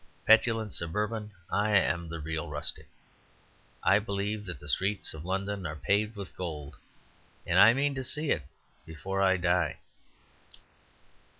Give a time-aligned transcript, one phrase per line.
[0.25, 2.87] Petulant Suburban, I am the real rustic.
[3.83, 6.75] I believe that the streets of London are paved with gold;
[7.45, 8.47] and I mean to see it
[8.83, 9.77] before I die."